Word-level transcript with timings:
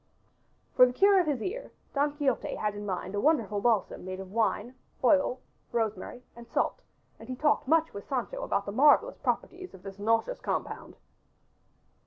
For 0.73 0.87
the 0.87 0.93
cure 0.93 1.19
of 1.19 1.27
his 1.27 1.43
ear 1.43 1.71
Don 1.93 2.13
Quixote 2.17 2.55
had 2.55 2.73
in 2.73 2.87
mind 2.87 3.13
a 3.13 3.19
wonderful 3.21 3.61
balsam 3.61 4.03
made 4.03 4.19
of 4.19 4.31
wine, 4.31 4.73
oil, 5.03 5.41
rosemary 5.71 6.23
and 6.35 6.47
salt, 6.47 6.81
and 7.19 7.29
he 7.29 7.35
talked 7.35 7.67
much 7.67 7.93
with 7.93 8.07
Sancho 8.09 8.41
about 8.41 8.65
the 8.65 8.71
marvelous 8.71 9.19
properties 9.19 9.75
of 9.75 9.83
this 9.83 9.99
nauseous 9.99 10.39
compound. 10.39 10.95